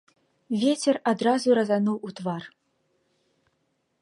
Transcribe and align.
Вецер 0.61 0.95
адразу 1.11 1.47
разануў 1.59 1.97
у 2.09 2.13
твар. 2.21 2.43